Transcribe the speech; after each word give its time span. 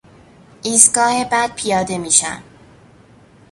ایستگاه 0.63 1.29
بعد 1.29 1.55
پیاده 1.55 1.97
میشم 1.97 2.43